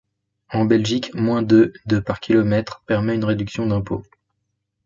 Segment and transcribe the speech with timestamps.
[0.49, 4.01] En Belgique, moins de de par km permet une réduction d'impôt.